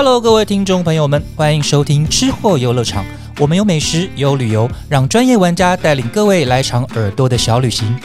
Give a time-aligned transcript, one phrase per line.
[0.00, 3.04] Hello，各位听众朋友们，欢迎收听吃货游乐场。
[3.40, 7.98] 我们有美食，有旅游，让专业玩家带领各位来场耳朵的小旅行。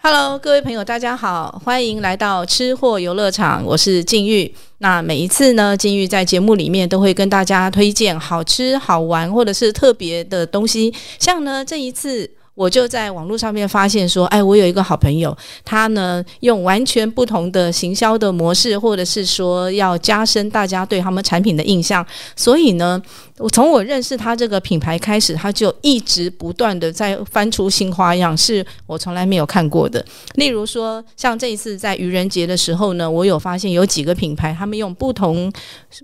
[0.00, 4.54] Hello，各位朋友，大家好，欢迎来到吃货游乐场，我是静玉。
[4.78, 10.94] 那每一次呢，静玉在节目里面都会跟大家推荐好吃、好玩或者是特别的东西。
[11.18, 23.00] 像呢，这一次我就在网络上面发现说，哎，我有一个好朋友，他呢用完全不同的行销的模式，或者是说要加深大家对他们产品的印象，所以呢。
[23.40, 30.04] 我从我认识他这个品牌开始，他就一直不断的在翻出新花样，是我从来没有看过的。
[30.34, 35.50] 例如说，像这一次在愚人节的时候呢，我有发现有几个品牌，他们用不同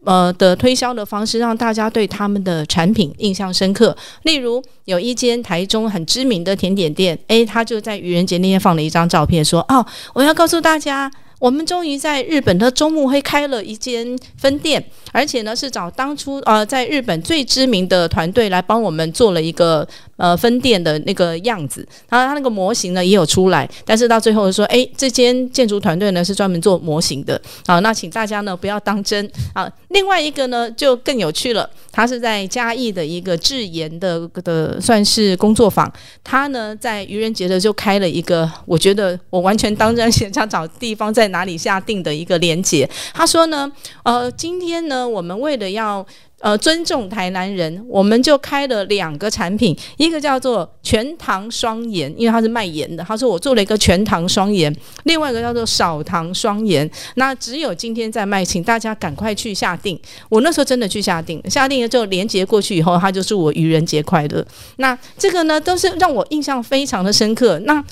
[0.05, 3.95] 呃的推销的方式，让大家对他们的产品印象深刻。
[4.23, 29.71] 例如，有一间台中很知名的甜点店，诶，他就在愚人节那天放了一张照片，说：“哦，我要告诉大家。”我们终于在日本的中目黑开了一间分店，而且呢是找当初呃在日本最知名的团队来帮我们做了一个呃分店的那个样子，然后他那个模型呢也有出来，但是到最后说，哎，这间建筑团队呢是专门做模型的，啊，那请大家呢不要当真啊。
[29.89, 35.91] 另外一个呢就更有趣了，他是在嘉义的一个制盐的的算是工作坊，
[36.25, 41.26] 他呢在愚人节的就开了一个，我觉得我完全当真，想找地方在。
[41.27, 42.89] 在哪里下定的一个连接？
[43.13, 43.71] 他说呢，
[44.05, 46.07] 呃，今天呢，我们为了要
[46.39, 53.03] 呃尊重台南人，我们就开了两个产品，一个叫做全糖双盐，因为他是卖盐的。
[53.03, 56.89] 他说我做了一个全糖双盐，另外一个叫做少糖双盐。
[57.17, 59.99] 那只有今天在卖，请大家赶快去下定。
[60.29, 64.47] 我那时候真的去下定，下定了之后连接过去以后，他就祝我愚人节快乐。
[64.77, 67.59] 那这个呢，都是让我印象非常的深刻。
[67.65, 67.83] 那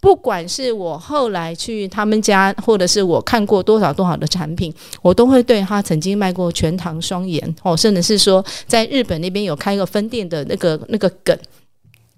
[0.00, 4.72] 不管是我后来去他们家，或者是我看过多少多少的产品，
[5.02, 11.38] 我都会对他曾经卖过全糖双盐哦，甚至是说在日本那边有开个分店的那个那个梗，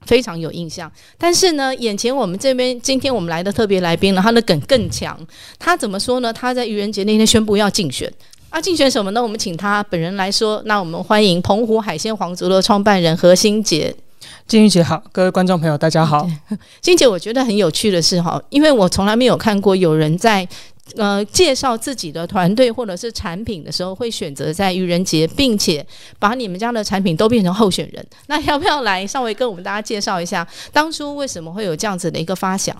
[0.07, 0.91] 非常有印象。
[1.19, 5.19] 但是呢，眼前我们这边今天我们来的特别来宾呢，他的梗更强。
[5.59, 6.33] 他怎么说呢？
[6.33, 8.09] 他在愚人节那天宣布要竞选
[8.51, 9.21] 啊，竞选什么呢？
[9.21, 10.63] 我们请他本人来说。
[10.67, 13.93] 那我们欢迎澎湖海鲜皇族的创办人何新杰。
[14.47, 16.29] 金玉姐好，各位观众朋友大家好。
[16.81, 20.47] 金姐，我觉得很有趣的是哈，因为我从来没有看过有人在
[20.97, 25.87] 呃介绍自己的团队或者是产品的时候，会选择在愚人节，并且
[26.19, 28.07] 把你们家的产品都变成候选人。
[28.27, 32.77] 那要不要来稍微跟我们大家介绍一下，当初为什么会有这样子的一个发想？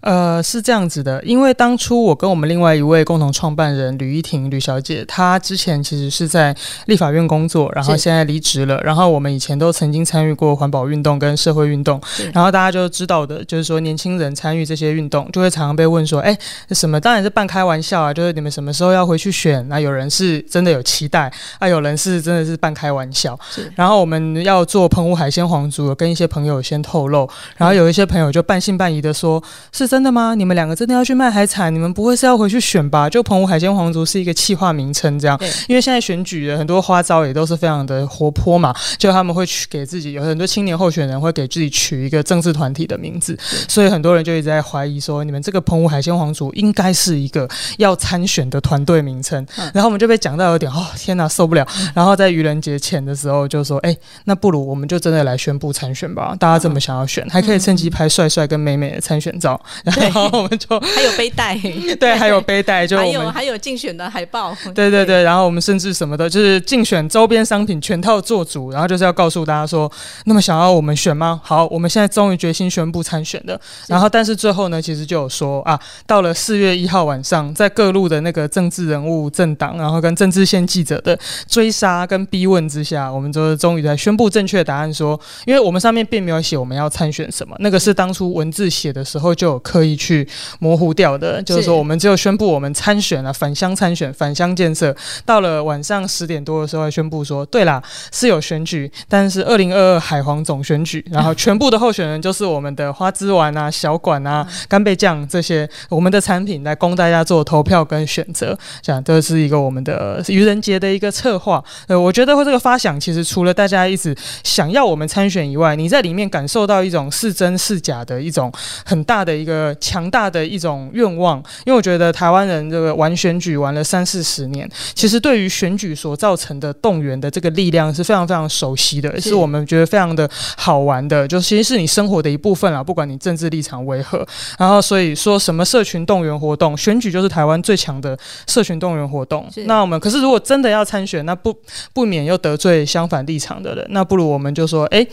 [0.00, 6.54] 呃，是这样子的，因为当初我跟我们另外一位共同创办人吕依婷吕小姐，她之前其实是在
[6.86, 8.78] 立法院工作，然后现在离职了。
[8.82, 11.98] 然后我们以前都曾经参与过环保运动跟社会运动，
[12.34, 16.36] 然后大家就知道的，就是说年轻人参与这些运动，就会常常被问说，哎，
[16.72, 17.00] 什么？
[17.00, 19.66] 当然是半开玩笑啊，就是你们什么时候要回去选？
[19.70, 23.38] 那有人是真的有期待，啊，有人是真的是半开玩笑。
[23.74, 27.26] 然后我们要做澎湖海鲜皇族，跟一些朋友先透露，
[27.56, 29.42] 然后有一些朋友就半信半疑的说，
[29.72, 29.88] 是。
[29.94, 30.34] 真的吗？
[30.34, 31.72] 你们两个真的要去卖海产？
[31.72, 33.08] 你们不会是要回去选吧？
[33.08, 35.38] 就澎湖海鲜皇族是一个气化名称，这样。
[35.68, 43.38] 因为现在选举的很多花招也都是非常的活泼嘛，就他们会取给自己有很多青年候选人会给自己取一个政治团体的名字，
[43.68, 47.48] 所以很多人就一直在怀疑说，你们这个澎湖海鲜皇族应该是一个
[47.78, 49.46] 要参选的团队名称。
[49.72, 51.64] 然后我们就被讲到有点哦，天哪，受不了。
[51.94, 56.34] 然后在愚人节前的时候就说，哎，那不如我们就真的来宣布参选吧。
[56.40, 59.60] 大家这么想要选，还可以趁机拍帅帅跟美美的参选照。
[59.84, 61.58] 然后我们就 还有背带，
[62.00, 65.22] 对，还有背带，就还有还有竞选的海报，对对对。
[65.22, 69.90] 然后我们甚至什么的，就是竞选周边商品全套做主，然后就是要告诉大家说，
[70.24, 71.40] 那么想要我们选吗？
[71.44, 73.60] 好，我们现在终于决心宣布参选的。
[73.88, 81.18] 然后，但是最后呢，其实就有说啊，到了四月一号晚上，在各路的那个政治人物、政党，然后跟政治线记者的
[81.48, 89.64] 追杀跟逼问之下，我们就终于在宣布正确答案，说，因为我们上面并没有写我们要参选什么，那个是当初文字写的时候就有。
[89.64, 90.28] 刻意去
[90.60, 94.94] 模糊掉的，就是说，我们只有宣布我们参选了返乡参选返乡建设。
[95.24, 97.82] 到了晚上十点多的时候，宣布说，对啦，
[98.12, 108.56] 是有选举，但是二零二二海皇总选举，然后全部的候选人就是我们的花枝丸啊、小管啊、干贝酱这些我们的产品来供大家做投票跟选择。
[108.82, 111.64] 这样，这是一个我们的愚人节的一个策划。
[111.88, 118.52] 呃，我觉得这个发想其实除了大家一直想要我们参选以外，你在里面感受到一种是真是假的一种
[118.84, 119.13] 很大。
[119.14, 134.26] 大的一个强大的一种愿望，因为我觉得台湾人这个玩选举玩了三四十年，其实对于选举所造成的动员的这个力量是非常非常熟悉的，是我们觉得非常的好玩的，就其实是你生活的一部分啦，不管你政治立场为何。
[134.58, 138.18] 然后所以说什么社群动员活动，选举就是台湾最强的
[138.48, 139.48] 社群动员活动。
[139.66, 141.56] 那我们可是如果真的要参选，那不
[141.92, 145.06] 不免又得罪相反立场的人，那不如我们就说，哎。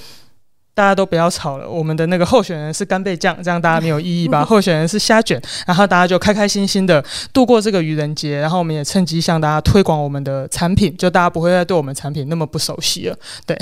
[0.74, 4.44] 大家都不要吵了，我们的那个候选人是干贝酱，这样大家没有异议吧？
[4.46, 7.04] 候选人是虾卷，然后大家就开开心心的
[7.34, 13.16] 度过这个愚人节，然后我们也趁机向大家推广我们的产品，就大家不会再对我们产品那么不熟悉了，
[13.46, 13.58] 对。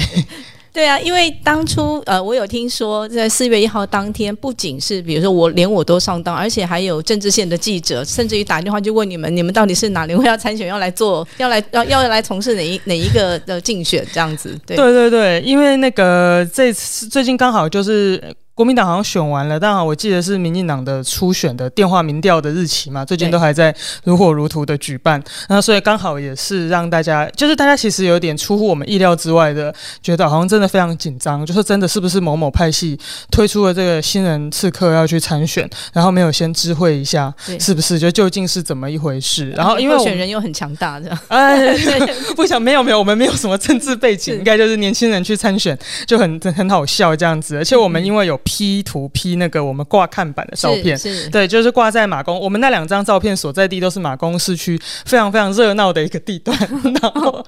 [0.71, 14.57] 对啊，因为当初呃，我有听说在四月一号当天，不仅是比如说我连我都上当，而且还有政治线的记者，甚至于打电话就问你们，你们到底是哪里会要参选，要来做，要来要要来从事哪一哪一个的竞选这样子。
[14.65, 18.21] 对对对对，因为那个这次最近刚好就是。
[18.59, 23.73] 国民党好像选完了，但好我记得是民进党的初选的电话民调的日期嘛，最近都还在
[24.03, 29.73] 如火如荼的举办，那所以刚好也是让大家，就是大家其实有点出乎我们意料之外的，
[30.03, 32.99] 觉得好像真的非常紧张，就是真的是不是某某派系
[33.31, 37.97] 推出了这个新人刺客要去参选，然后没有先知会一下，是不是？
[37.97, 39.51] 就究竟是怎么一回事？
[39.51, 41.73] 然后因为候选人又很强大，的， 哎，
[42.35, 48.37] 不想没有没有，我们没有什么政治背景，应该就是年轻人去参选就很很好笑这样子，而且我们因为有。
[48.49, 50.99] P 图 P 那个我们挂看板的照片，
[51.31, 52.39] 对，就是挂在马公。
[52.39, 54.75] 我们那两张照片所在地都是马公市区
[55.05, 56.57] 非常非常热闹的一个地段。
[56.99, 57.45] 然后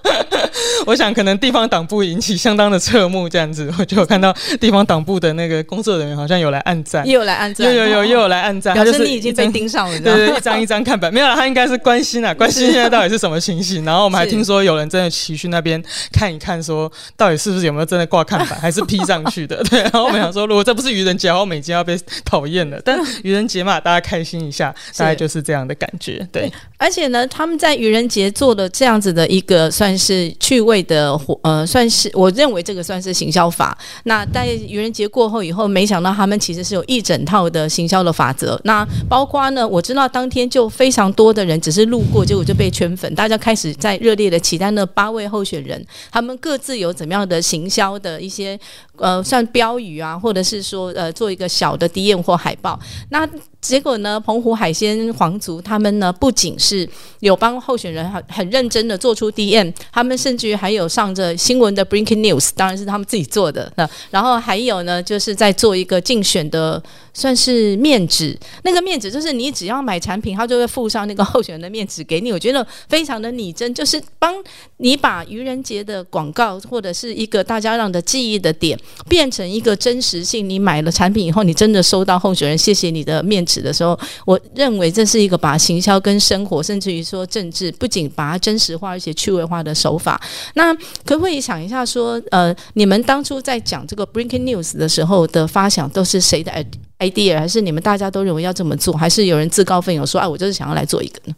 [0.86, 13.83] 我想可能地方党部引起相当的侧目，这样子我就有看到地方党部的那个工作人员好像有来按赞，又有来按赞，又有有又有来按赞，表示你已经被盯上了， 对对，一张一张看板，没有了，他应该是关心啊，关心现在到底是什么情形。
[13.83, 19.63] 然后我们还听说有人真的骑去那边看一看，说到底是不是有没有真的挂看板， 还是 P 上去的？
[19.63, 20.90] 对，然后我们想说，如果这不是。
[20.91, 26.27] 愚人节，然后每天要被讨厌了， 但愚人节嘛，大家开心一下，大概就是这样的感觉。
[26.31, 33.77] 对，而且呢，他们在愚人节做的这样子的一个算是趣味的活，呃，算是我认为这个算是行销法。
[34.03, 38.59] 那在愚人节过后以后，没想到他们其实是有一整套的行销的法则。
[38.63, 48.59] 那包括呢，我知道当天就非常多的人只是路过，结果就被圈粉，大家开始在热烈的期待那八位候选人，他们各自有怎么样的行销的一些。
[48.97, 52.79] 呃，算标语啊，或者是说，呃，做一个小的低验或海报。
[53.09, 53.27] 那
[53.62, 56.88] 结果呢，澎湖海鲜皇族他们呢，不仅是
[57.19, 63.72] 有帮候选人很很认真的做出 D N，他们甚至于还有上着新闻的 Breaking News，当然是他们自己做的。
[63.75, 66.81] 那然后还有呢，就是在做一个竞选的。
[67.13, 72.31] 算是面纸，那个面纸就是你只要买产品，他就会附上那个候选人的面纸给你。
[72.31, 74.34] 我觉得非常的拟真，就是帮
[74.78, 78.80] 你把愚人节的广告或者是一个大家让的记忆的点，
[79.10, 80.50] 变成一个真实性。
[80.50, 90.21] 你买了产品以后，你真的收到候选人谢谢你的面的时候，我认为这是一个把行销跟生活，甚至于说政治，不仅把它真实化，而且趣味化的手法。
[90.53, 90.71] 那
[91.03, 96.51] 可不可以想一下，说呃，你们当初在讲这个 Breaking News 的时候的发想都是谁的
[97.00, 101.33] ？idea 还是你们大家都认为要这么做，还是有人自告奋勇说，哎，我就是想要来做一个呢？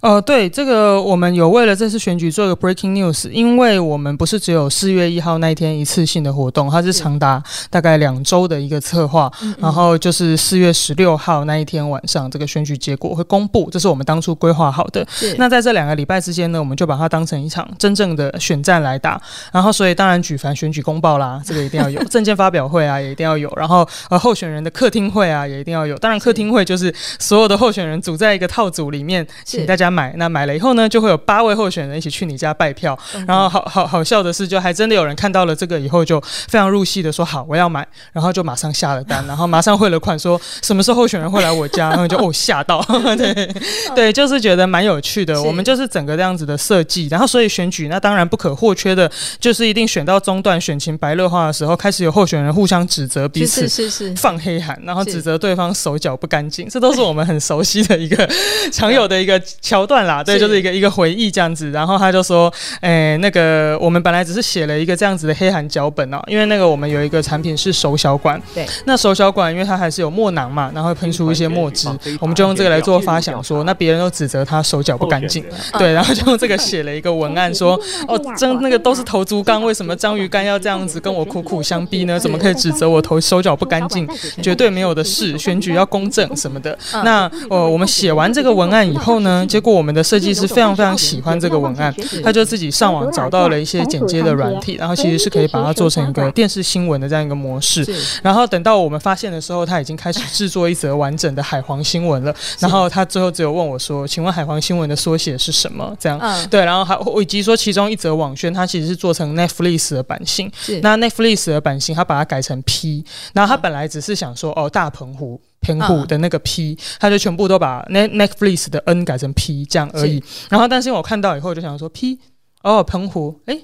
[0.00, 9.28] 呃，对，这个我们有为了这次选举做一个 breaking news，因为我们不是只有四月一号那一天一次性的活动，它是长达大概两周的一个策划，
[9.58, 15.04] 然后就是四月十六号那一天晚上，这个选举结果会公布，这是我们当初规划好的。
[15.36, 19.20] 那在这两个礼拜之间呢，我们就把它当成一场真正的选战来打，
[19.52, 29.87] 然后所以当然举凡选举公报啦，这个一定要有， 证件发表会啊也一定要有，然后呃候选人的客厅会啊也一定要有，当然客厅会就是所有的候选人组在一个套组里面，请大家。
[29.90, 32.98] 买那买了以后呢，就会有八位候选人一起去你家拜票。
[33.26, 42.82] 然后好好好笑的是，就还真的有人看到了这个以后，就非常入戏的说好我要买，然后就马上下了单， 然后马上汇了款，说什么时候候选人会来我家，然后就哦吓到，
[43.16, 43.54] 对
[43.94, 45.40] 对，就是觉得蛮有趣的。
[45.42, 58.28] 我们就是整个这样子的设计，然后所以选举那当然不可或缺的，就是一定选到中段选情白热化的时候，开始有候选人互相指责彼此，是是放黑函，然后指责对方手脚不干净，这都是我们很熟悉的一个
[58.72, 59.77] 常有的一个桥。
[59.78, 61.70] 桥段啦，对，就是一个一个回忆这样子。
[61.70, 75.44] 然后他就说：“哎，那个我们本来只是写了一个这样子的黑函脚本哦，因为那个我们有一个产品是手小管，对，那手小管因为它还是有墨囊嘛，然后喷出一些墨汁，我们就用这个来做发想，说那别人都指责他手脚不干净，
[75.78, 82.18] 对，然后就用这个写了一个文案，说 哦，真那个都是头足纲，为什么章鱼干要这样子跟我苦苦相逼呢？
[82.18, 84.08] 怎么可以指责我头手脚不干净？
[84.42, 86.76] 绝对没有的事，选举要公正什么的。
[87.04, 89.67] 那呃，我们写完这个文案以后呢，结果。
[89.68, 91.94] 果我们的设计师非常非常喜欢这个文案，
[92.24, 97.86] 他就自己上网找到了一些剪接的软体，然后其实是可以把它做成一个电视新闻的这样一个模式。
[98.22, 102.34] 然后等到我们发现的时候，他已经开始制作一则完整的海皇新闻了。
[102.58, 110.50] 然后他最后只有问我说：“请问海皇新闻的缩写是什么？”这样，对，然后还以及说其中一则网宣，它其实是做成 Netflix 的版型。
[110.82, 113.04] 那 Netflix 的版型，他把它改成 P。
[113.32, 120.22] 然后他本来只是想说：“哦，大澎湖。”澎湖的那个 P，他就全部都把 Net Netflix 的 N 改成 P 这样而已。
[120.50, 122.18] 然后，但是因为我看到以后，就想说 P，
[122.62, 123.60] 哦，澎湖，哎。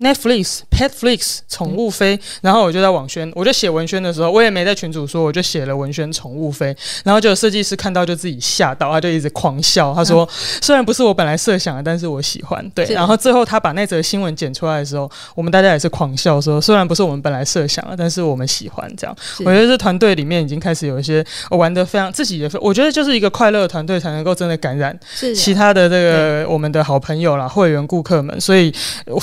[0.00, 6.66] Netflix、Petflix、宠物飞，然后我就在网宣，我就写文宣的时候，我也没在群主说，我就写了文宣宠物飞，
[7.04, 10.28] 然后就有设计师看到就自己吓到，他就一直狂笑，他说
[10.62, 12.64] 虽然不是我本来设想的，但是我喜欢。
[12.76, 19.16] 对，然后最后他把那则新闻剪出来的时候，我们大家也是狂笑，说虽然不是我们本来设想的，但是我们喜欢这样。
[19.40, 24.96] 我觉得这团队里面已经开始有一些玩的非常自己也，我觉得就是一个快乐的团队才能够真的感染
[25.34, 28.72] 其他的这个我们的好朋友啦、会员、顾客们，所以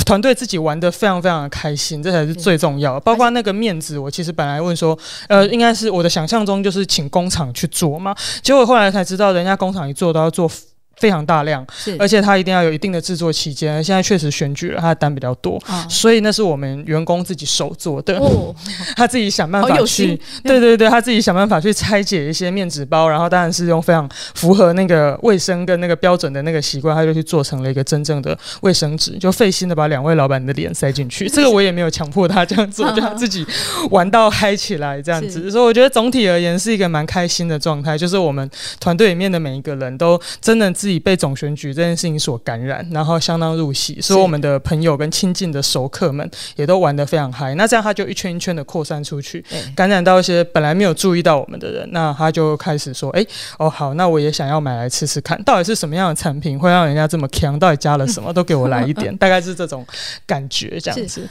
[0.06, 0.65] 团队自己。
[0.66, 3.00] 玩的非常非常的开心，这才是最重要。
[3.00, 4.98] 包括那个面子，我其实本来问说，
[5.30, 10.52] 呃，应该是我的想象中就是请工厂去做嘛，结果后来才知道，人家工厂一做都要做。
[10.98, 11.66] 非常大量，
[12.00, 13.84] 而且它一定要有一定的制作期间。
[13.84, 18.20] 现在确实选举了，它的单比较多，所以那是我们员工自己手做的。
[18.96, 31.28] 他自己想办法去， 对对对，他自己想办法去拆解一些面纸包，然后当然是用非常符合那个卫生跟那个标准的那个习惯，他就去做成了一个真正的卫生纸，就费心的把两位老板的脸塞进去。
[31.30, 33.46] 这个我也没有强迫他这样做，就他自己
[33.92, 35.50] 玩到嗨起来这样子。
[35.52, 38.50] 所以我觉得总体而言是一个蛮开心的状态，就是我们
[38.80, 40.72] 团队里面的每一个人都真的。
[40.86, 47.56] 自己被总选举这件事情所感染，然后相当入戏，所以我们的朋友跟亲近的熟客们也都玩得非常嗨。
[47.56, 49.44] 那这样他就一圈一圈的扩散出去，
[49.76, 53.26] 感染到一些本来没有注意到我们的人，那他就开始说：“哎，
[53.58, 57.58] 哦好，那我也想要买来吃吃看，到底是什么样的产品会让人家这么强？
[57.58, 58.32] 到底加了什么？
[58.32, 59.84] 都给我来一点， 大概是这种
[60.28, 61.28] 感觉，这样子。”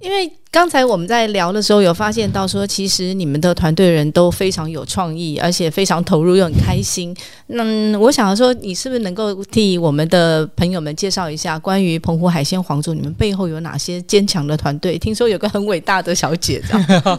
[0.00, 7.12] 因为刚才我们在聊的时候，有发现到说，其实你们的团队人都非常有创意，而且非常投入又很开心。
[7.48, 14.96] 那我想说，你是不是能够替我们的朋友们介绍一下关于澎湖海鲜皇族，你们背后有哪些坚强的团队？
[14.96, 17.18] 听说有个很伟大的小姐，这样。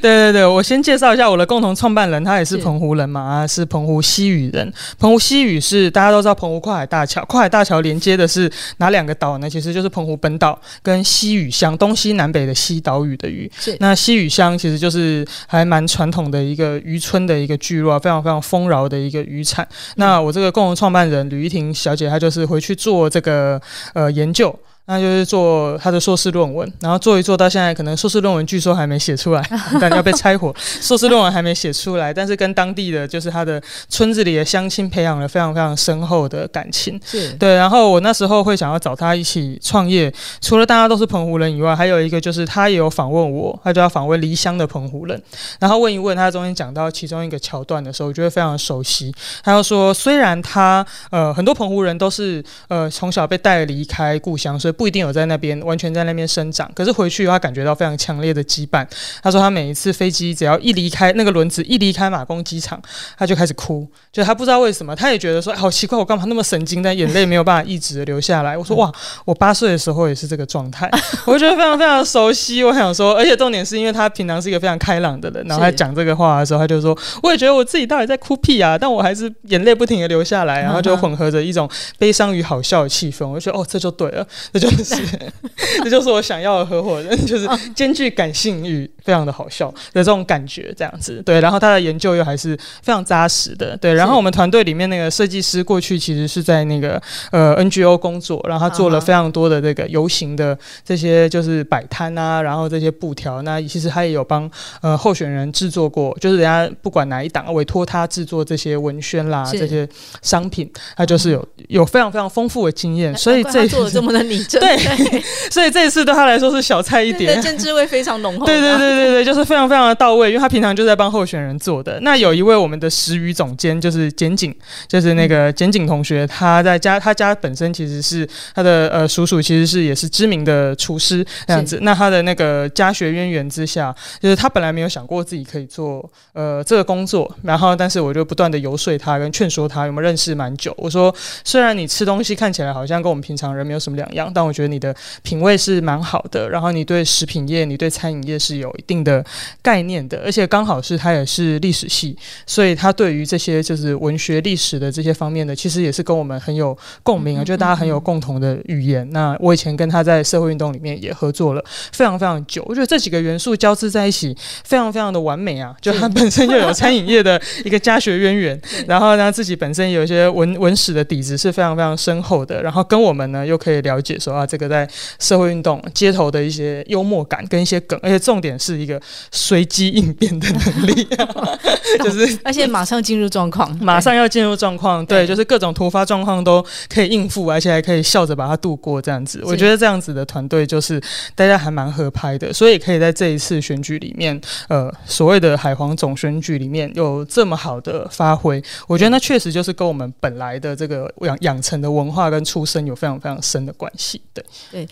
[0.00, 4.72] 对对，我先介绍一下我的共同创办人，他也是澎湖人嘛，是澎湖西屿人。
[5.00, 9.50] 澎湖西屿是大家都知道，澎湖跨海大桥，跨海大桥连接的是哪两个岛呢？
[9.50, 13.50] 其实就是澎湖本岛跟西屿乡，东西南北的西岛屿的屿。
[13.80, 19.66] 那西屿乡其实就是还蛮传统的一个渔村的一个聚落，非常非常丰饶的一个渔产。
[19.96, 23.60] 那我这个共同创办人吕玉婷小姐，她就是回去做这个
[23.94, 24.54] 呃研究。
[24.88, 30.54] 那就是做他的硕士论文，然后做一做到现在，可能硕士论文据说还没写出来， 但要被拆伙。
[30.80, 36.98] 硕士论文还没写出来，但是跟当地的就是他的村子里的乡亲培养了非常非常深厚的感情。
[37.04, 45.22] 是对，然后我那时候会想要找他一起创业，除了大家都是澎湖人以外，还有一个就是他也有访问我，他就要访问离乡的澎湖人，
[45.60, 49.14] 然后问一问他中间讲到其中一个桥段的时候，我觉得非常熟悉。
[49.44, 58.86] 他又说，虽然他呃很多澎湖人都是呃从小被带离开故乡，所以不一定有在那边完全在那边生长，可是回去他感觉到非常强烈的羁绊。
[59.20, 62.80] 他说他每一次飞机只要一离开那个轮子，一离开马公机场，
[63.18, 68.56] 他就开始哭，就他不知道为什么，他也觉得说好奇怪，我干嘛那么神经，但眼泪没有办法一直的流下来。
[68.56, 68.92] 我说哇，
[69.24, 70.88] 我八岁的时候也是这个状态，
[71.26, 72.62] 我觉得非常非常熟悉。
[72.62, 81.68] 我想说，而且重点是因为他平常是一个非常开朗的人，然后他讲这个话的时候，他就说我也觉得我自己到底在哭屁啊，但我还是眼泪不停的流下来，然后就混合着一种
[81.98, 83.26] 悲伤与好笑的气氛。
[83.26, 84.67] 我就觉得哦，这就对了，这就。
[84.70, 84.96] 是，
[85.82, 91.40] 这就是我想要的合伙人， 就是兼具感性与非常的好笑的这种感觉，这样子对。
[91.40, 93.94] 然后他的研究又还是非常扎实的，对。
[93.94, 109.88] 然后我们团队里面那个设计师过去其实是在那个呃 NGO 工作，然后他做了非常多的这个游行的这些就是摆摊啊，然后这些布条，那其实他也有帮呃候选人制作过，就是人家不管哪一档委托他制作这些文宣啦，这些
[110.22, 114.57] 商品，他就是有有非常非常丰富的经验，所以这做的这么的拟真。
[114.58, 114.76] 对，
[115.50, 118.46] 所以这一次对他来说是小菜一碟，政治味非常浓厚。
[118.46, 121.98] 对对对对对，就是非常非常的到位，因为他平常就在帮候选人做的。
[122.02, 124.54] 那有一位我们的食语总监，就是简景，
[124.86, 131.78] 就是那个简景同学，他在家，他家本身其实是他的呃叔叔，其实是也是知名的厨师这样子。
[131.82, 140.74] 那他的那个家学渊源之下，就是他本来没有想过自己可以做呃这个工作，然后但是我就不断的游说他，跟劝说他，有没有认识蛮久。
[140.76, 149.24] 我说虽然你吃东西看起来好像跟我们平常人没有什么两样，但我觉得你的品味是蛮好的，然后你对食品业、你对餐饮业是有一定的
[149.62, 159.08] 概念的，而且刚好是他也是历史系，所以他对于这些就是文学历史的这些方面的，其实也是跟我们很有共鸣啊，就大家很有共同的语言。
[159.10, 161.62] 那我以前跟他在社会运动里面也合作了
[161.92, 165.74] 非常非常久，我觉得这几个元素交织在一起，非常非常的完美啊！
[165.80, 181.08] 就他本身就有餐饮业的一个 家学渊源，然后呢自己本身有一些文文史的底子是非常非常深厚的，然后跟我们呢又可以了解说啊，这个在社会运动街头的一些幽默感跟一些梗，而且重点是一个随机应变的能力，
[182.04, 191.00] 就是而且马上进入状况， 马上要进入状况，对，就是各种突发状况都可以应付，而且还可以笑着把它度过，这样子，我觉得这样子的团队就是
[191.34, 204.88] 大家还蛮合拍的，所以可以在这一次选举里面，呃，所谓的海皇总选举里面有这么好的发挥，我觉得那确实就是跟我们本来的这个养养成的文化跟出身有非常非常深的关系，对对。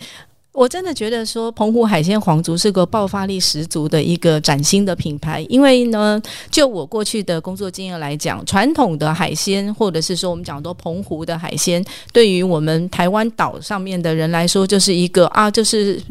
[0.53, 5.45] 我真的觉得说，澎湖海鲜皇族是个爆发力十足的一个崭新的品牌。
[5.49, 6.19] 因为呢，
[6.49, 16.01] 就我过去的工作经验来讲，传统的海鲜，或者是说我们讲多澎湖的海鲜，对于我们台湾岛上面的人来说，就是一个啊，就是。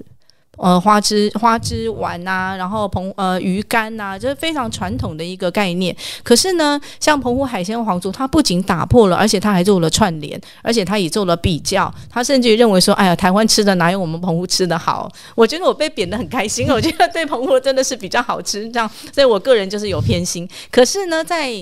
[0.56, 5.94] 呃，花枝花枝丸呐，然后澎呃鱼干呐，这是非常传统的一个概念。
[6.22, 11.92] 可是呢，像澎湖海鲜皇族，它不仅打破了，而且它还做了串联，而且它也做了比较。
[12.10, 15.10] 他甚至于认为说，哎呀，台湾吃的哪有我们澎湖吃的好？
[15.34, 18.90] 我觉得我被贬的很开心，我觉得对澎湖真的是比较好吃，这样。
[19.12, 20.48] 所以我个人就是有偏心。
[20.70, 21.52] 可是呢，在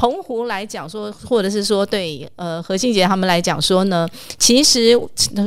[0.00, 4.98] 澎湖来讲说，或者是说对呃何信杰他们来讲说呢，其实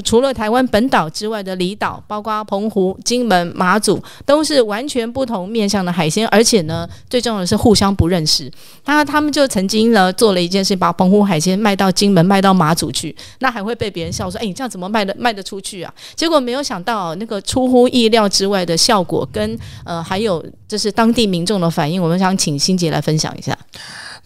[0.04, 2.96] 除了台湾本岛之外的离岛，包括澎湖。
[3.04, 8.52] 金门、马祖都是完全不同面向的海鲜，而且呢，最重要的是互相不认识。
[8.86, 23.58] 那他们就曾经呢做了一件事，把澎湖海鲜卖到金门、卖到马祖去，那还会被别人笑说：“哎，你这样怎么卖的卖得出去啊？”结果没有想到，那个出乎意料之外的效果，跟呃还有就是当地民众的反应，我们想请欣杰来分享一下。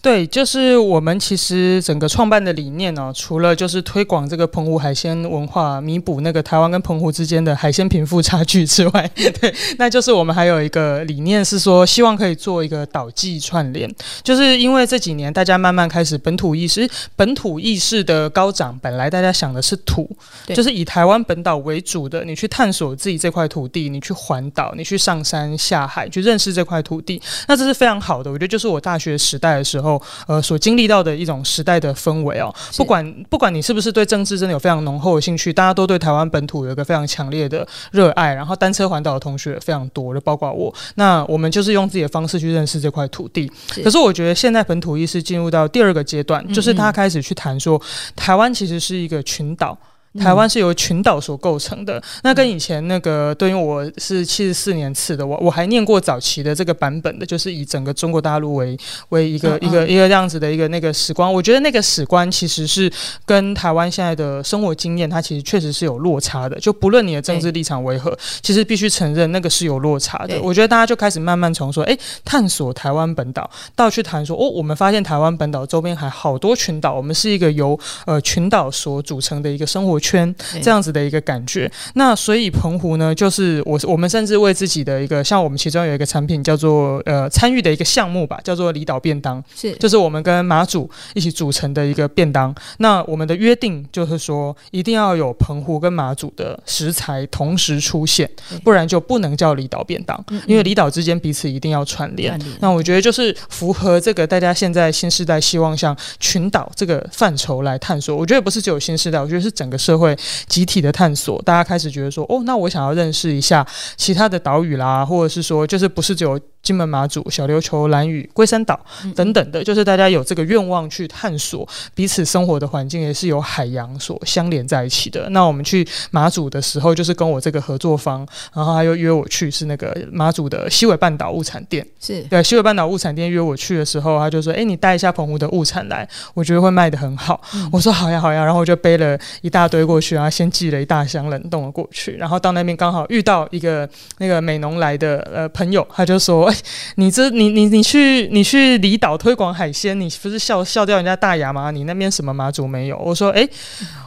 [0.08, 20.10] 对，就是我们其实整个创办的理念呢，除了就是推广这个澎湖海鲜文化，弥补那个台湾跟澎湖之间的海鲜贫富差距之外， 对，那就是我们还有一个理念是说，希望可以做一个岛际串联，就是因为这几年大家慢慢开始本土意识，本土意识的高涨，本来大家想的是土，
[20.56, 28.32] 就是以台湾本岛为主的，你去探索自己这块土地，你去环岛，你去上山下海去认识这块土地，那这是非常好的。
[28.32, 29.97] 我觉得就是我大学时代的时候。
[29.98, 40.74] 后，呃，所经历到的一种时代的氛围哦，不管不管你是不是对政治真的有非常浓厚的兴趣，大家都对台湾本土有一个非常强烈的热爱，然后单车环岛的同学非常多，就包括我。
[40.96, 43.52] 那我们就是用自己的方式去认识这块土地。
[43.84, 47.82] 可是我觉得现在本土意识进入到第二个阶段，就是他开始去谈说，
[48.16, 49.78] 台湾其实是一个群岛。
[50.20, 58.78] 台湾是由群岛所构成的，那跟以前那个，对，于我是七十四年次的，我我还念过早期的这个版本的，就是以整个中国大陆为
[59.10, 62.92] 为一个一个一个这样子的一个那个史观，我觉得那个史观其实是
[63.26, 66.60] 跟台湾现在的生活经验，它其实确实是有落差的。
[66.60, 70.42] 就不论你的政治立场为何，其实必须承认那个是有落差的。
[70.42, 80.00] 我觉得大家就开始慢慢从说，哎，探索台湾本岛，到去谈说，哦，我们发现台湾本岛周边还好多群岛，我们是一个由呃群岛所组成的一个生活。
[80.08, 92.56] 圈这样子的一个感觉，那所以澎湖呢，就是我我们甚至为自己的一个，像我们其中有一个产品叫做呃参与的一个项目吧，叫做离岛便当，是就是我们跟马祖一起组成的一个便当。
[92.78, 98.30] 那我们的约定就是说，一定要有澎湖跟马祖的食材同时出现，
[98.64, 102.40] 不然就不能叫离岛便当，因为离岛之间彼此一定要串联。
[102.60, 108.16] 那我觉得就是符合这个大家现在新时代希望向群岛这个范畴来探索。
[108.16, 116.40] 我觉得不是只有新时代，我觉得是整个社会集体的探索，大家开始觉得说，哦，那我想要认识一下其他的岛屿啦，或者是说，就是不是只有。
[116.68, 118.78] 金门、马祖、小琉球、蓝屿、龟山岛
[119.16, 125.30] 等等的，就是大家有这个愿望去探索彼此生活的环境，也是由海洋所相连在一起的。
[125.30, 131.88] 那我们去马祖的时候，就是跟我这个合作方，然后他又约我去，是那个马祖的西尾半岛物产店。
[132.02, 137.40] 是对西尾半岛物产店约我去的时候，他就说：“哎，你带一下澎湖的物产来，我觉得会卖的很好。”
[137.72, 146.52] 我说：“好呀，好呀。”然后我就背了一大堆过去，然后先寄了一大箱冷冻的过去，然后到那边刚好遇到一个那个美农来的呃朋友，他就说。
[146.96, 151.72] 你这你你你去你去离岛推广海鲜，你不是笑笑掉人家大牙吗？
[151.72, 152.98] 你那边什么马祖没有？
[152.98, 153.48] 我说，哎，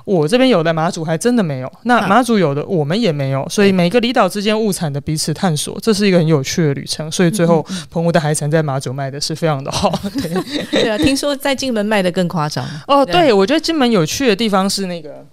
[0.05, 1.73] 我这边有的马祖还真的没有。
[1.85, 7.11] 那马祖有的我们也没有，所以每个离岛之间物产的彼此探索，这是一个很有趣的旅程。
[7.11, 9.93] 所以最后澎湖的海产在马祖卖的是非常的好。
[10.71, 12.67] 对啊，听说在金门卖的更夸张。
[12.87, 15.27] 哦，对，我觉得金门有趣的地方是那个。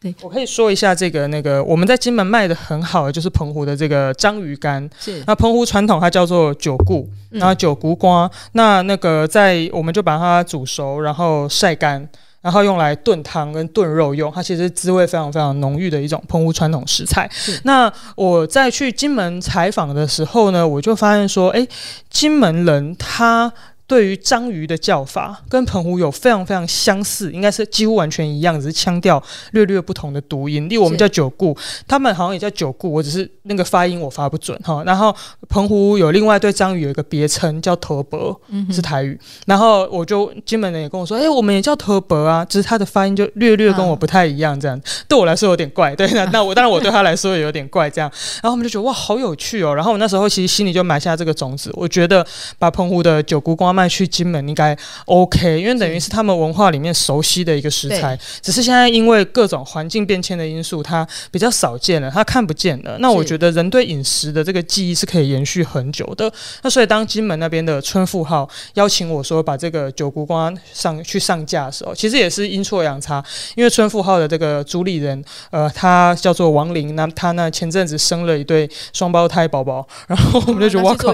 [0.00, 4.88] 对，我可以说一下这个那个我们在金门卖的很好的就是澎湖的这个章鱼干。
[4.98, 12.08] 是那澎湖传统它叫做九固，然后九谷瓜，那那个在我们就把它煮熟，然后晒干。
[12.40, 17.30] 然后用来炖汤跟炖肉用，它其实滋味非常非常浓郁的一种澎湖传统食材。
[17.64, 21.68] 那我在去金门采访的时候呢，我就发现说，哎，
[22.08, 23.52] 金门人他。
[23.90, 30.68] 对于章鱼的叫法跟澎湖有非常非常相似，应该是几乎完全一样，只是腔调略略不同的读音。
[30.68, 31.56] 例如我们叫九固，
[31.88, 34.84] 他们好像也叫九固，我只是那个发音我发不准哈。
[34.86, 35.12] 然后
[35.48, 39.18] 澎湖有另外对章鱼有一个别称叫头伯，是台语。
[39.44, 45.96] 然后我就金门人也跟我说，哎，我们也叫头伯啊，只是他的发音就略略跟我不太一样，这样对我来说有点怪。
[45.96, 48.08] 对，那 那我当然我对他来说也有点怪这样。
[48.40, 49.74] 然后我们就觉得哇，好有趣哦。
[49.74, 52.24] 然后我那时候其实心里就埋下这个种子，我觉得
[52.56, 53.79] 把澎湖的九姑光。
[53.88, 62.98] 去金门应该 OK，因为等于是他们文化里面熟悉的一个食材，只是现在因为各种环境变迁的因素，它比较少见了，它看不见了。
[62.98, 66.30] 那我觉得人对饮食的这个记忆是可以延续很久的。
[66.62, 81.12] 那所以当金门那边的村富号邀请我说把这个九谷瓜上去上架的时候，其实也是阴错阳差，因为村富号的这个主理人，呃，他叫做王林，那他呢前阵子生了一对双胞胎宝宝，然后我们就觉得哇靠，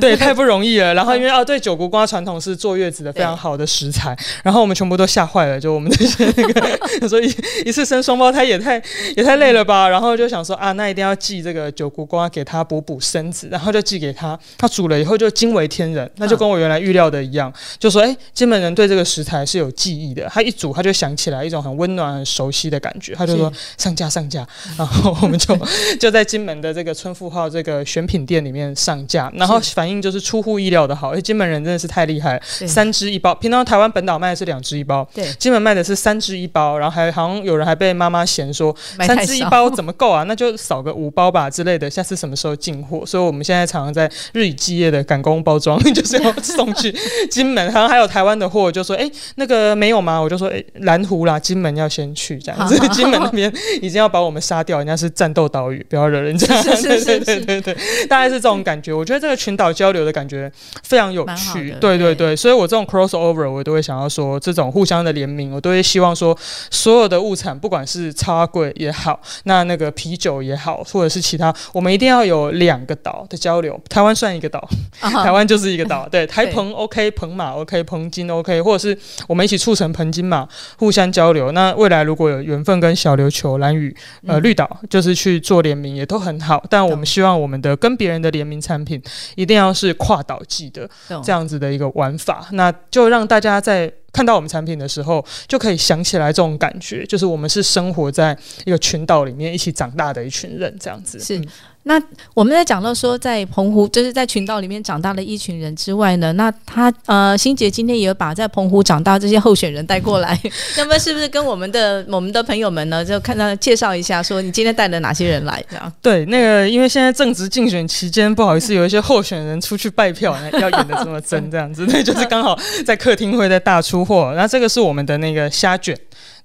[0.00, 0.94] 对，太不容易了。
[0.94, 1.95] 然后因为啊，对九谷瓜。
[1.96, 6.52] 瓜传统是坐月子的非常好的食材，然后我们全部都吓坏了，就我们这些那
[7.00, 8.76] 个， 所以一次生双胞胎也太
[9.16, 25.58] 也太累了吧，然后就想说啊，那一定要寄这个九谷瓜给他补补身子，然后就寄给他，他煮了以后就惊为天人，那就跟我原来预料的一样，就说哎，金门人对这个食材是有记忆的，他一煮他就想起来一种很温暖、很熟悉的感觉，他就说上架上架，然后我们就
[25.98, 31.85] 就在金门的这个村富号这个选品店里面上架，然后反应就是出乎意料的好，因为金门人真的是。
[31.86, 33.34] 太厉害，三支一包。
[33.34, 36.78] 平常台湾本岛卖的是两支一包，对，金门卖的是三支一包。
[36.78, 40.22] 然后还好像有人还被妈妈嫌说，三支一包怎么够啊？
[40.28, 41.88] 那就少个五包吧之类的。
[41.88, 43.04] 下次什么时候进货？
[43.06, 46.94] 所以我们现在常常在日以继夜的赶工包装， 就是要送去
[47.30, 47.72] 金门。
[47.72, 50.18] 好像还有台湾的货，就说哎，那个没有吗？
[50.18, 52.76] 我就说哎，蓝湖啦，金门要先去这样子。
[52.90, 56.62] 金门那边已经要把我们杀掉，人家是战斗岛屿，不要惹人家。
[56.62, 57.76] 是是是对对对，
[58.08, 58.92] 大概是这种感觉。
[58.92, 60.50] 我觉得这个群岛交流的感觉
[60.82, 61.74] 非常有趣。
[61.80, 66.36] 对对对，所以我这种 crossover 我都会想要说，这种互相的联名，我都会希望说，
[66.70, 73.80] 所有的物产，不管是插柜也好，那那个啤酒也好，或者是其他，我们一定要有两个岛的交流。
[73.88, 74.68] 台湾算一个岛，
[75.00, 76.08] 台湾就是一个岛。
[76.08, 80.46] 对，台澎 OK，澎马 OK，澎金 OK，或者是我们一起促成澎金马
[80.78, 81.52] 互相交流。
[81.52, 83.94] 那未来如果有缘分跟小琉球、蓝屿、
[84.26, 86.62] 呃绿岛，就是去做联名，也都很好。
[86.68, 89.02] 但我们希望我们的跟别人的联名产品，
[89.34, 90.88] 一定要是跨岛际的
[91.22, 92.16] 这样子的一个玩。
[92.18, 101.40] 法，那就让大家在看到我们产品的时候，就可以想起来这种感觉，就是我们是生活在一个群岛里面一起长大的一群人，这样子是。
[101.88, 102.02] 那
[102.34, 110.36] 我们在讲到说，在澎湖就是在群岛里面长大的一群人之外呢，那他呃，新杰今天也有把在澎湖长大这些候选人带过来，
[110.76, 115.64] 那么是不是跟我们的我们的朋友们呢，就看到介绍一下，说你今天带了哪些人来？
[115.70, 124.34] 这样对，那个因为现在正值竞选期间，不好意思，有一些候选人出去拜票，要演的这么真，这样子， 那就是刚好在客厅会在大出货。
[124.36, 125.96] 那这个是我们的那个虾卷。